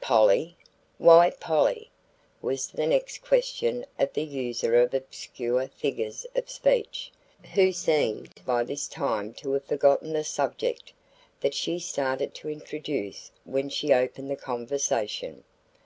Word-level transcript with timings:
"Polly? 0.00 0.56
Why 0.96 1.28
Polly?" 1.28 1.90
was 2.40 2.68
the 2.68 2.86
next 2.86 3.18
question 3.18 3.84
of 3.98 4.14
the 4.14 4.22
user 4.22 4.76
of 4.80 4.94
obscure 4.94 5.68
figures 5.76 6.24
of 6.34 6.48
speech, 6.48 7.12
who 7.52 7.70
seemed 7.70 8.30
by 8.46 8.64
this 8.64 8.88
time 8.88 9.34
to 9.34 9.52
have 9.52 9.66
forgotten 9.66 10.14
the 10.14 10.24
subject 10.24 10.94
that 11.42 11.52
she 11.52 11.78
started 11.78 12.32
to 12.36 12.48
introduce 12.48 13.30
when 13.44 13.68
she 13.68 13.92
opened 13.92 14.30
the 14.30 14.36
conversation. 14.36 15.44